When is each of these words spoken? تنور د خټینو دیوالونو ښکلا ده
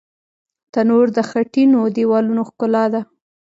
تنور 0.73 1.07
د 1.17 1.19
خټینو 1.29 1.79
دیوالونو 1.95 2.41
ښکلا 2.49 2.85
ده 2.93 3.01